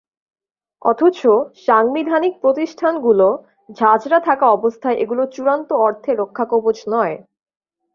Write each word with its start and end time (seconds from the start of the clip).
অথচ 0.81 1.19
সাংবিধানিক 1.67 2.33
প্রতিষ্ঠানগুলো 2.41 3.27
ঝাঁঝরা 3.69 4.19
থাকা 4.19 4.45
অবস্থায় 4.49 4.97
এগুলো 4.97 5.23
চূড়ান্ত 5.33 5.69
অর্থে 5.85 6.11
রক্ষাকবচ 6.13 6.77
নয়। 6.87 7.15